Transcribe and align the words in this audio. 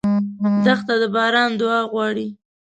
دښته 0.65 0.93
د 1.01 1.03
باران 1.15 1.51
دعا 1.59 1.81
غواړي. 1.91 2.27